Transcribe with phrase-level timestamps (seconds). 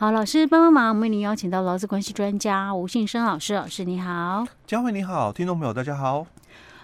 [0.00, 6.26] 好，老师帮帮忙，我们为您邀请到劳资关系专家吴信生老师，老师你好，佳慧你好，听众朋友大家好。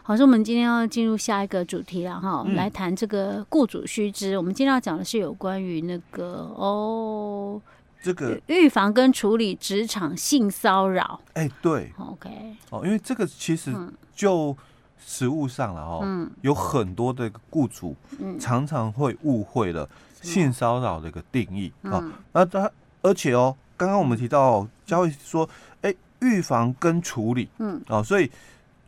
[0.02, 4.36] 好，所以我们今天要进入下一个主题了哈，嗯、来谈这个雇主须知。
[4.36, 7.58] 我们今天要讲的是有关于那个哦，
[8.02, 11.18] 这个预防跟处理职场性骚扰。
[11.32, 12.28] 哎、欸，对，OK，
[12.68, 13.74] 哦，因为这个其实
[14.14, 14.54] 就
[14.98, 17.96] 实务上了哈，嗯，有很多的雇主
[18.38, 19.88] 常常会误会了
[20.20, 22.12] 性骚扰的一个定义啊。
[22.32, 22.70] 那他
[23.06, 25.48] 而且哦，刚刚我们提到佳慧说，
[25.82, 28.30] 哎、欸，预防跟处理，嗯，啊，所以。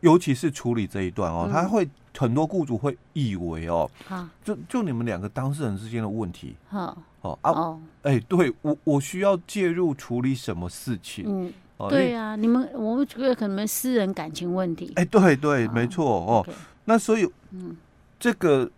[0.01, 1.84] 尤其是处理这一段哦，嗯、他会
[2.16, 11.24] 很多雇主会以为哦，哈就就你们两个当事人之间的问题，哈哦啊，哎、欸，对我我需要介入处理什么事情？
[11.27, 14.93] 嗯，哦、对啊，你们我们觉得可能私人感情问题。
[14.95, 16.46] 哎、欸，对对，没错哦。
[16.85, 17.77] 那所以，嗯，
[18.21, 18.71] 这个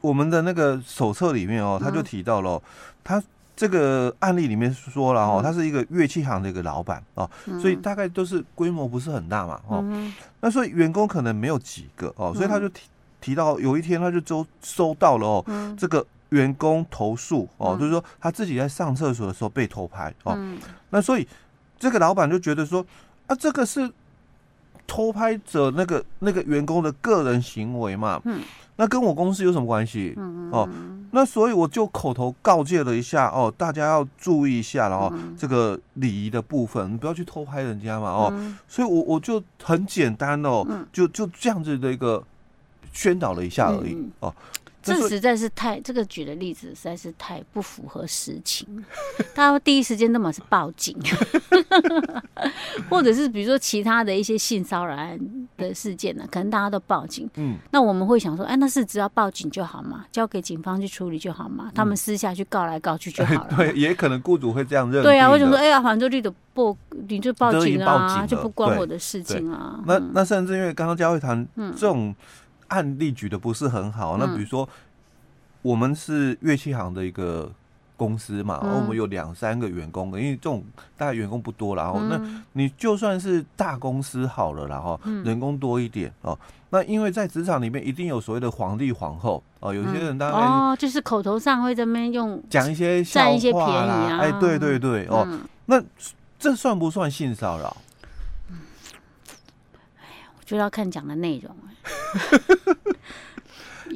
[0.00, 2.62] 我们的那个手册里面哦，他就提到了、哦、
[3.04, 3.22] 他。
[3.56, 7.28] 这个案例里面说了哦，他是一个乐器行的一个老板哦，
[7.58, 9.82] 所以大概都是规模不是很大嘛哦，
[10.40, 12.82] 那所以员工可能没有几个哦，所以他就提
[13.18, 20.38] 提到有一天他就收收到了哦，这个员工投诉哦，就是说他自己在上厕所的时候被偷拍哦，
[20.90, 21.26] 那所以
[21.78, 22.84] 这个老板就觉得说
[23.26, 23.90] 啊，这个是
[24.86, 28.20] 偷拍者那个那个员工的个人行为嘛，
[28.76, 30.14] 那跟我公司有什么关系？
[30.52, 30.68] 哦。
[31.12, 38.54] 那所以我就口头告诫了一下哦，大家要注意一下了哦，这个礼仪的部分，你不要去偷拍人家嘛哦。
[38.68, 42.22] 所以我我就很简单哦，就就这样子的一个
[42.92, 44.34] 宣导了一下而已哦。
[44.86, 48.66] 这实在是太，这个举的例子实在是太不符合实情。
[49.34, 50.96] 他第一时间都嘛是报警，
[52.88, 54.96] 或者是比如说其他的一些性骚扰
[55.56, 57.28] 的事件呢，可能大家都报警。
[57.34, 63.54] 嗯，那我们会想说，哎，那是只要报警就好嘛，交给警方去处理就好嘛，他们私下去告来告去就好了。
[63.56, 65.02] 对，也可能雇主会这样认为。
[65.02, 66.76] 对啊，为什么说，哎呀，反正你的报，
[67.08, 69.80] 你就报警啊，就不关我的事情啊。
[69.86, 72.14] 那那甚至因为刚刚佳慧谈这种。
[72.68, 74.68] 案例举的不是很好，那比如说，
[75.66, 77.50] 我们是乐器行的一个
[77.96, 80.62] 公司嘛，然后我们有两三个员工的，因为这种
[80.96, 82.20] 大概员工不多，然后那
[82.52, 86.38] 你就算是大公司好了，然后人工多一点哦，
[86.70, 95.26] 那因为在职场里面一定有所谓的皇帝皇后哦，有些人当然哦，就是口头上会这边用讲一些占一些便宜啊，哎，对对对哦，
[95.64, 95.82] 那
[96.38, 97.76] 这算不算性骚扰？
[99.98, 101.52] 哎呀，我就要看讲的内容。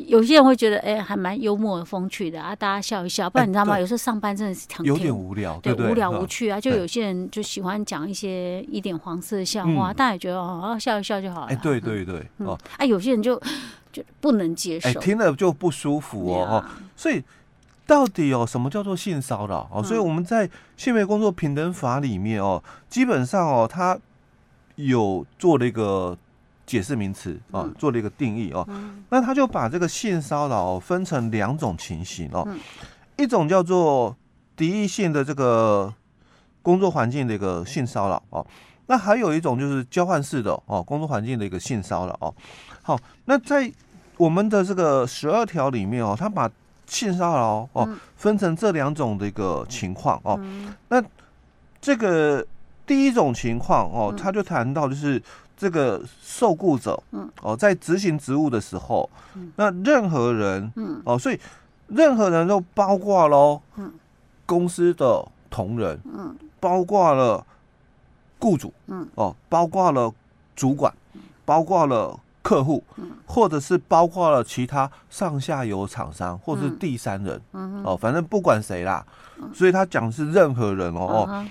[0.06, 3.28] 有些人会觉得，哎、欸，还蛮幽默风趣的啊，大家笑一笑。
[3.28, 3.74] 不然你知道吗？
[3.74, 6.60] 欸、有时候上班真的是挺有点无聊，对，无聊无趣啊。
[6.60, 11.46] 就有些人就喜欢讲一些一点黄色笑话，嗯、大家也觉得哦，笑一笑就好了。
[11.46, 13.40] 哎、欸，对对对，嗯、哦，哎、啊，有些人就
[13.92, 16.46] 就不能接受，听了就不舒服哦。
[16.50, 16.64] 哦、
[16.96, 17.22] 所以
[17.86, 19.68] 到底哦，什么叫做性骚扰？
[19.72, 23.98] 哦，所以我们在性别工作平等法里面哦，基本上哦，他
[24.76, 26.16] 有做了一个。
[26.70, 28.64] 解释名词啊，做了一个定义哦。
[28.68, 32.60] 嗯、那他就把这个性骚扰分成两种情形哦，嗯、
[33.16, 34.16] 一种叫做
[34.54, 35.92] 敌意性的这个
[36.62, 38.46] 工作环境的一个性骚扰哦，
[38.86, 42.32] 那还有一种就是交换式的哦工作环境的一个性骚扰哦。
[42.82, 43.68] 好，那在
[44.16, 46.48] 我们的这个十二条里面哦，他把
[46.86, 50.38] 性骚扰哦分成这两种的一个情况哦。
[50.40, 51.02] 嗯、那
[51.80, 52.46] 这个
[52.86, 55.20] 第一种情况哦，他就谈到就是。
[55.60, 61.38] 这个受雇者，嗯，哦，在执行职务的时候，嗯，那任何人，嗯，哦，所以
[61.86, 63.92] 任何人都包括喽，嗯，
[64.46, 67.44] 公司的同仁，嗯，包括了
[68.38, 70.10] 雇主，嗯，哦，包括了
[70.56, 70.90] 主管，
[71.44, 79.04] 包括了客户，嗯，或者是包括了其他上下游厂商，或者是第三人，嗯，哦，反正不管谁啦，
[79.52, 81.44] 所以他讲是任何人哦。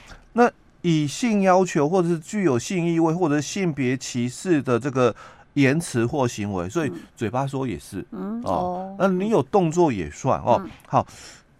[0.82, 5.14] 以性要求，或者是具有性意味，或者是性别歧视的这个
[5.54, 10.62] 言辞或行为，所以嘴巴说也是，嗯、哦，那你有动作也算哦。
[10.64, 11.06] 嗯、好，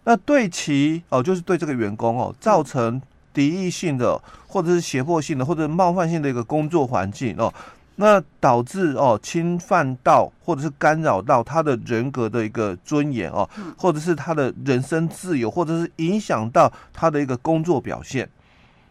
[0.04, 3.00] 那对其哦，就是对这个员工哦，造成
[3.34, 7.52] 敌意性的，或者是胁迫性的，或者冒犯性的一个工作环境哦，
[7.96, 13.46] 那导致哦侵犯到或者是干扰到他的人格的一个尊严哦，
[13.76, 18.26] 或者是他的人身自由，或者是影响到他的一个工作表现。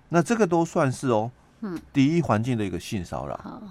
[0.10, 3.40] 那这个都算是哦，嗯，敌意环境的一个性骚扰。
[3.44, 3.62] 好，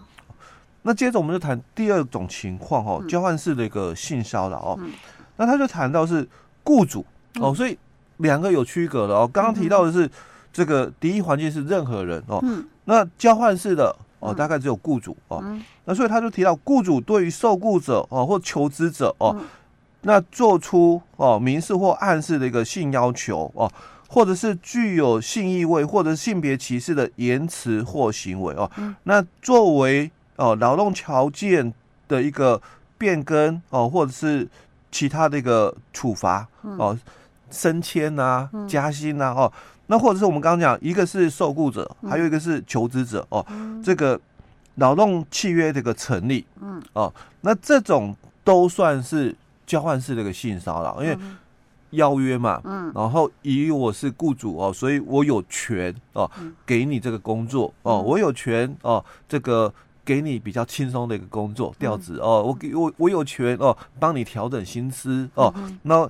[0.83, 4.81] 那接着我们就谈第二种情况哦，交换式的一个性骚扰哦。
[5.37, 6.27] 那他就谈到是
[6.65, 7.05] 雇主
[7.41, 7.77] 哦，所以
[8.19, 9.29] 两个有区隔的哦。
[9.33, 10.11] 刚刚提到的是
[10.53, 12.43] 这个敌意环境是任何人哦，
[12.85, 15.45] 那交换式的哦，大概只有雇主哦。
[15.85, 19.37] 那所以他就提到雇主对于受雇者哦或求职者哦，
[20.03, 23.71] 那做出哦明示或暗示的一个性要求哦。
[24.11, 28.69] 或者是具有性意味或者性别歧视的言辞或行为哦，
[29.03, 31.73] 那作为哦劳动条件
[32.09, 32.61] 的一个
[32.97, 34.49] 变更哦，或者是
[34.91, 36.99] 其他的一个处罚哦，
[37.51, 39.53] 升迁啊、加薪啊哦，
[39.89, 43.45] 那或者是我们刚刚讲，一个是受雇者，还有一个是求职者哦，
[43.85, 44.19] 这个
[44.77, 46.83] 劳动契约这个成立，嗯。
[46.95, 47.13] 哦，
[47.43, 51.19] 那这种都算是交换式的一个性骚扰，因为。
[51.93, 56.31] 邀约嘛，嗯，然后以我是雇主哦，所以我有权哦，
[56.67, 59.73] 给你这个工作哦，我有权哦，这个
[60.05, 66.07] 给你比较轻松的一个工作调职哦，我给我我有权哦，帮你调整薪资哦，那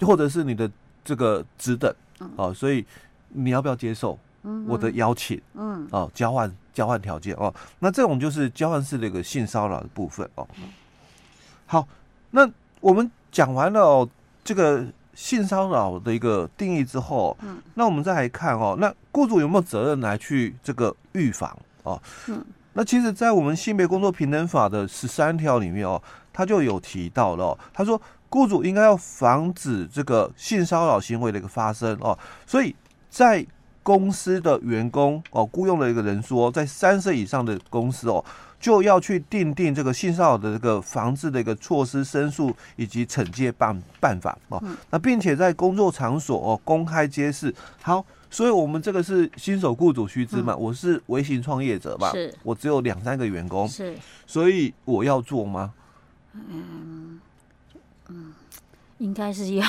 [0.00, 0.70] 或者是你的
[1.04, 1.92] 这个职等
[2.36, 2.84] 哦，所以
[3.30, 4.16] 你要不要接受
[4.68, 5.40] 我的邀请？
[5.54, 10.46] 嗯，哦，交换交换条件哦，那这种就是交换式的一个性骚扰的部分哦。
[11.66, 11.88] 好，
[12.30, 12.48] 那
[12.80, 14.08] 我们讲完了哦，
[14.44, 14.86] 这个。
[15.16, 22.00] 性骚扰的一个定义之后，嗯，那我们再来看哦，那雇主有没有责任来去这个预防哦？
[22.28, 26.00] 嗯，那其实，在我们性别工作平等法的十三条里面哦，
[26.32, 32.16] 他就有提到了，哦，他说雇主应该要防止这个性骚扰行为的一个发生哦，
[32.46, 32.76] 所以
[33.08, 33.44] 在
[33.86, 38.24] 公司的员工哦，雇佣的一个人说，在三十以上的公司哦。
[38.58, 44.60] 就要去定定这个性骚扰的这个防治的一个措施、申诉以及惩戒办办法哦。
[44.90, 47.54] 那并且在工作场所哦公开揭示。
[47.82, 50.56] 好，所以我们这个是新手雇主须知嘛？
[50.56, 52.10] 我是微型创业者嘛？
[52.12, 53.94] 是，我只有两三个员工，是，
[54.26, 55.74] 所以我要做吗？
[56.32, 57.20] 嗯
[58.08, 58.32] 嗯。
[58.98, 59.66] 应该是要，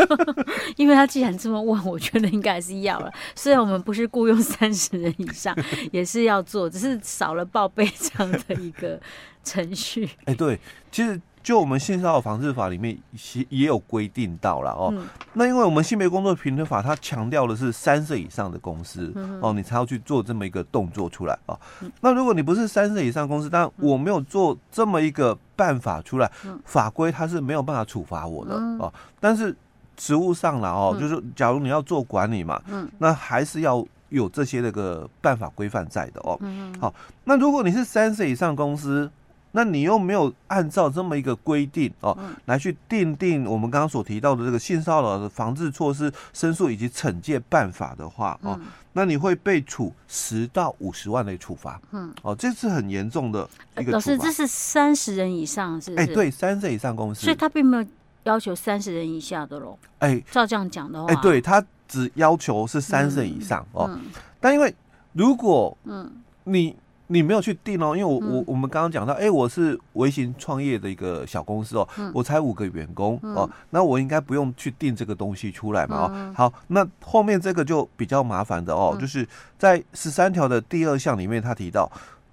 [0.76, 3.12] 因为他既然这么问，我觉得应该是要了。
[3.34, 5.56] 虽然我们不是雇佣三十人以上，
[5.92, 9.00] 也是要做，只是少了报备这样的一个
[9.44, 10.08] 程序。
[10.24, 10.58] 哎，对，
[10.90, 11.20] 其实。
[11.46, 21.56] 就我们性骚扰防治法里面也也有规定到了哦，嗯、那因为我们性别工作平等法，它强调的是三岁以上的公司、嗯、哦，你才要去做这么一个动作出来哦。
[21.82, 28.92] 嗯、那如果你不是三岁以上公司，但我没有做这么一个办法出来，嗯、法规它是没有办法处罚我的、嗯、哦。
[29.18, 29.56] 但是
[29.96, 36.36] 职务上了哦，嗯、就是假如你要做管理嘛，嗯，那还是要有这些那个办法规范在的哦。
[36.42, 36.94] 嗯，好，
[37.24, 39.10] 那如果你是三十以上公司。
[39.52, 51.78] 那你又没有按照这么一个规定哦，嗯、来去定定我们刚刚所提到的这个性骚扰的防治措施、申诉以及惩戒办法的话哦，嗯、那你会被处十到五十万的处罚。
[51.92, 53.46] 嗯，哦，这是很严重的
[53.76, 53.92] 一个。
[53.92, 56.02] 老师，这是三十人以上是不是？
[56.02, 57.86] 哎，对，三十以上公司，所以他并没有
[58.22, 59.78] 要求三十人以下的喽。
[59.98, 63.90] 哎，照这样讲的话，哎，对他只要求是三十人以上、嗯、哦。
[63.92, 64.00] 嗯、
[64.40, 64.74] 但因为
[65.12, 66.10] 如果嗯
[66.44, 66.74] 你。
[67.08, 76.34] 你没有去定哦，因为我我我们刚刚讲到，哎，我是微型创业的一个小公司哦，我才五个员工哦，那我应该不用去定这个东西出来嘛哦。
[76.34, 79.26] 好，那后面这个就比较麻烦的哦，就是
[79.58, 81.90] 在十三条的第二项里面，他提到，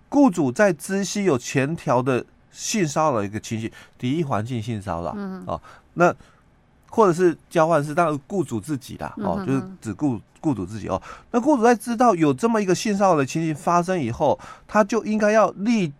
[0.09, 5.15] 雇主在知悉有前条的性骚扰的一个情形，第一环境性骚扰
[5.45, 5.61] 哦，
[5.93, 6.13] 那。
[6.95, 11.01] 或者是交换是当然雇主自己啦，哦，就是只雇雇主自己哦。
[11.31, 15.91] 那雇主在知道有这么一个性骚扰的情形发生以后，他就应该要立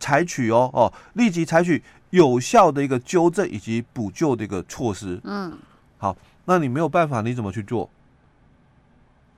[0.00, 1.80] 采取哦哦，立即采取
[2.10, 5.20] 有效的一个纠正以及补救的一个措施。
[5.22, 5.56] 嗯，
[5.98, 6.16] 好，
[6.46, 7.88] 那你没有办法，你怎么去做？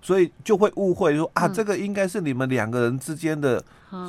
[0.01, 3.63] 所以就会误会说啊，这个应该是你们两个人之间的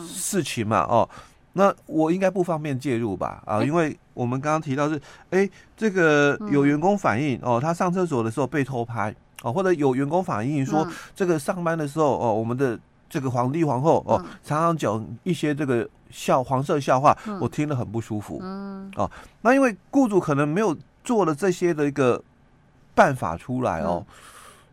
[0.08, 1.10] 事情嘛，哦。
[1.54, 3.42] 那我应该不方便介入吧？
[3.46, 4.96] 啊，因为我们刚刚提到是，
[5.30, 18.40] 哎、欸，这个有员工反映哦，他上厕所的时候被偷拍哦，或者有员工反映说，这个上班的时候哦，我们的这个皇帝皇后哦，常常讲一些这个笑黄色笑话，我听了很不舒服。
[18.42, 19.10] 嗯，哦，
[19.42, 22.20] 那因为雇主可能没有做了这些的一个
[22.96, 24.04] 办法出来哦。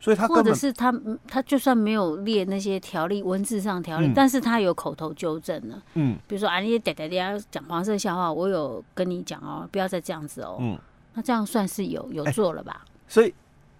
[0.03, 0.91] 所以他或者是他
[1.29, 5.83] 他就算没有列那些条例文字上条例，嗯、但是他有口头纠正了。
[5.93, 10.57] 嗯，比如说啊，那些嗲嗲嗲讲黄色笑话，我有跟你讲哦，不要再这样子哦。
[10.59, 10.79] 嗯，
[11.13, 12.81] 那这样算是有有做了吧？
[12.83, 13.35] 欸、所以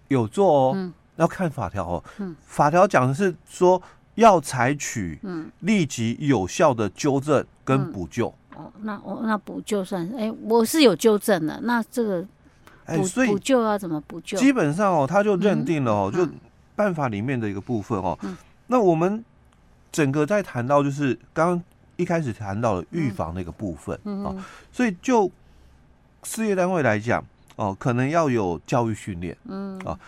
[0.09, 2.03] 有做哦，嗯、要看法条哦。
[2.19, 3.81] 嗯，法条讲的是说
[4.13, 8.31] 要采取嗯立即有效的纠正跟补救。
[8.55, 12.23] 嗯、哦，那我那补救算哎、欸，我是有纠正的，那这个。
[12.97, 14.37] 补所以补救要怎么补救？
[14.37, 16.27] 基本上哦，他就认定了哦，就
[16.75, 18.17] 办法里面的一个部分哦。
[18.67, 19.23] 那我们
[19.91, 21.63] 整个在谈到就是刚刚
[21.97, 24.35] 一开始谈到了预防的一个部分哦，
[24.71, 25.29] 所以就
[26.23, 27.23] 事业单位来讲
[27.55, 29.99] 哦，可能要有教育训练，嗯啊。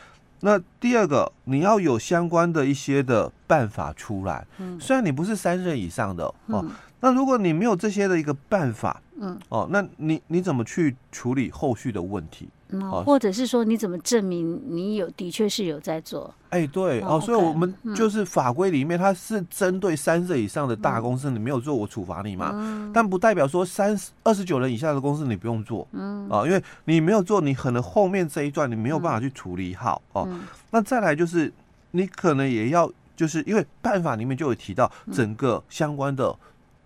[0.45, 4.45] 那第二个，你要有相关的一些的办法出来。
[4.77, 6.65] 虽然你不是三岁以上的哦，
[7.03, 12.47] 那如果你没有这些的一个办法，嗯，哦，那你你怎么去处理后续的问题？
[12.69, 16.33] 嗯，或者是说你怎么证明你有的确是有在做？
[16.49, 22.51] 哎、欸，对哦，哦，所以我们就是法规里面，它是针对三十以上的大公司，你没有做，我处罚你嘛。
[22.53, 30.25] 嗯、但不代表说三十二十九人以下的公司你不用做，嗯啊，因为你没有做，你可能后面这一段你没有办法去处理好哦。
[30.31, 31.51] 嗯、那再来就是
[31.91, 36.35] 你可能也要，就是因为办法里面就有提到整个相关的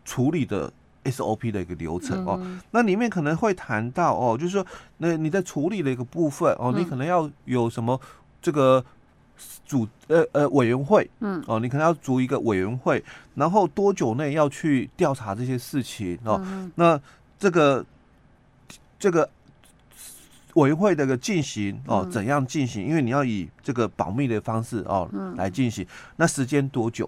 [0.08, 0.72] 处理的。
[1.08, 2.38] SOP 的一个流程哦，
[2.72, 4.66] 那里面可能会谈到哦，就是说，
[4.98, 7.98] 那你在处理的一个部分哦，你可能要有什么
[8.42, 8.84] 这个
[9.66, 13.02] 组呃呃委员会，嗯，哦，你可能要组一个委员会，
[13.36, 16.46] 然后多久内要去调查这些事情哦，
[16.76, 17.00] 那
[17.40, 17.86] 这个
[19.00, 19.30] 这个。
[20.58, 22.84] 委员会的个进行哦，怎样进行？
[22.84, 25.86] 因为你要以这个保密的方式哦来进行，
[26.16, 27.08] 那时间多久？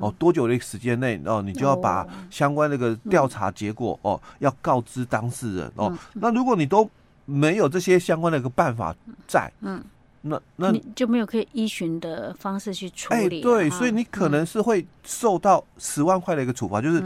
[0.00, 5.96] 哦，多久的时间内哦，你就要把相关那个调查结果哦要告知当事人哦。
[6.14, 6.88] 那如果你都
[7.24, 8.94] 没有这些相关的一个办法
[9.26, 9.82] 在，嗯，
[10.20, 13.40] 那那你就没有可以依循的方式去处理。
[13.40, 17.02] 哎，对，所以你可能是会受到十万块的一个处罚，就是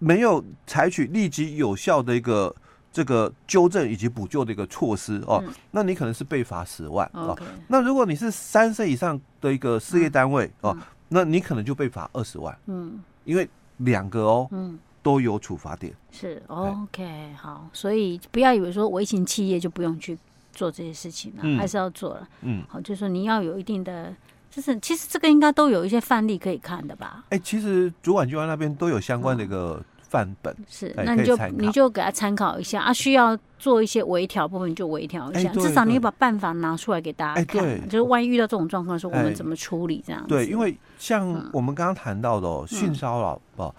[0.00, 2.52] 没有采取立即有效的一个。
[2.96, 7.38] 这个纠正以及补救的一个措施哦，嗯、那你可能是被罚十万哦。
[7.68, 10.78] 那如果你是三岁以上的一个事业单位、嗯、哦，
[11.10, 12.56] 那你可能就被罚二十万。
[12.64, 15.92] 嗯，因为两个哦，嗯，都有处罚点。
[16.10, 20.18] 是 OK 好，所以不要以为说微型企业就不用去
[20.54, 22.26] 做这些事情了，嗯、还是要做了。
[22.40, 24.10] 嗯，好，就是说你要有一定的，
[24.50, 27.24] 就是其实这个应该都有一些范例可以看的吧？
[27.28, 29.84] 哎、欸，其实主管机关那边都有相关的一个。
[30.08, 32.80] 范本是，那你就你就给他参考一下。
[32.80, 40.28] 啊，需要做一些微调部分，你就微调一下，至少你把办法拿出来给大家看，就是万一遇到这种状况的时候，我们怎么处理这样子？
[40.28, 43.74] 对，因为像我们刚刚谈到的哦，性骚扰哦，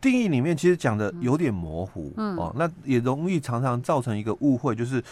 [0.00, 5.02] 定义里面其实讲的有点模糊哦，那也容易常常造成一个误会，就是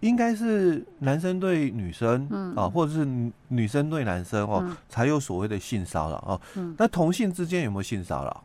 [0.00, 2.54] 应该是男生对女生嗯。
[2.54, 3.06] 啊，或者是
[3.48, 6.40] 女生对男生哦，才有所谓的性骚扰哦。
[6.76, 8.44] 那同性之间有没有性骚扰？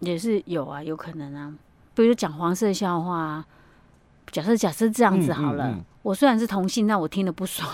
[0.00, 1.52] 也是有啊，有可能啊，
[1.94, 3.46] 比如讲黄色笑话啊。
[4.30, 5.78] 假设假设这样子好了，嗯嗯。
[5.78, 7.66] 嗯、我虽然是同性，但我听得不爽，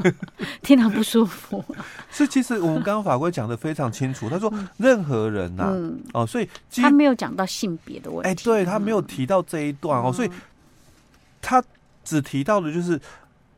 [0.62, 1.62] 听得不舒服。
[2.10, 5.70] 是，其实我们刚刚法规讲的非常清楚，他说任何人呐、
[6.14, 10.30] 哦，所以他没有讲到性别的问题，哎、欸，对他没有提到这一段哦，嗯、所以
[11.42, 11.62] 他
[12.02, 12.98] 只提到的就是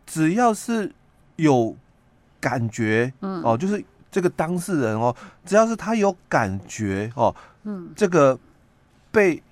[0.04, 0.90] 只要是
[1.36, 1.76] 有
[2.40, 7.34] 感觉，嗯，哦，就是这个当事人哦，只要是他有感觉哦。
[7.64, 8.38] 嗯，这个
[9.10, 9.42] 被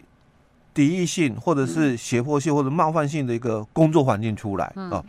[0.75, 5.05] 敌意性或者是胁迫性或者冒犯性的一个工作环境出来哦，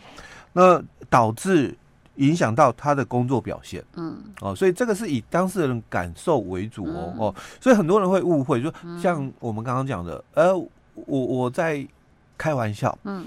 [0.54, 1.78] 那导致
[2.16, 10.70] 影响到他的工作表现，嗯，哦，所以这个是以当事人感受为主哦，嗯、哦，所以很多人会误会，就像我们刚刚讲的，呃，我
[11.06, 11.86] 我在
[12.38, 13.26] 开玩笑，嗯。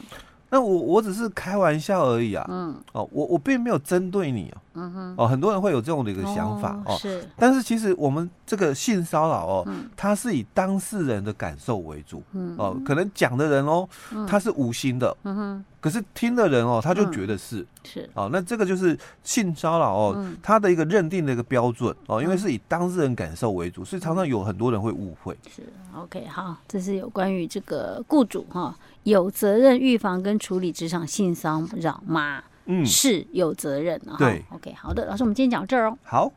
[0.50, 13.88] 那我我只是开玩笑而已啊，嗯，哦，我我并没有针对你哦，嗯哼，哦，很多人会有这种的一个想法哦，是，但是其实我们这个性骚扰哦，它是以当事人的感受为主，嗯，哦，可能讲的人哦，
[14.26, 25.36] 他是无心的，嗯哼，可是听的人哦，他就觉得是，是，哦，那这个就是性骚扰哦，他的一个认定的一个标准哦，因为是以当事人感受为主，所以常常有很多人会误会。
[25.54, 25.62] 是
[25.94, 28.74] ，OK，好，这是有关于这个雇主哈。
[29.04, 32.42] 有责任预防跟处理职场性骚扰吗？
[32.66, 34.14] 嗯，是有责任的。
[34.18, 35.98] 对，OK，好的，老师，我们今天讲到这儿哦。
[36.02, 36.32] 好。